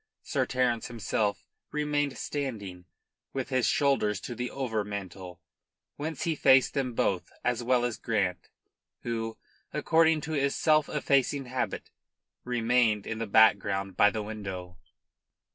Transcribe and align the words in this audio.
Sir 0.23 0.47
Terence 0.47 0.87
himself 0.87 1.45
remained 1.69 2.17
standing 2.17 2.85
with 3.33 3.49
his 3.49 3.67
shoulders 3.67 4.19
to 4.21 4.33
the 4.33 4.49
overmantel, 4.49 5.39
whence 5.95 6.23
he 6.23 6.33
faced 6.35 6.73
them 6.73 6.95
both 6.95 7.31
as 7.43 7.61
well 7.61 7.85
as 7.85 7.97
Grant, 7.99 8.49
who, 9.01 9.37
according 9.71 10.21
to 10.21 10.31
his 10.31 10.55
self 10.55 10.89
effacing 10.89 11.45
habit, 11.45 11.91
remained 12.43 13.05
in 13.05 13.19
the 13.19 13.27
background 13.27 13.95
by 13.95 14.09
the 14.09 14.23
window. 14.23 14.79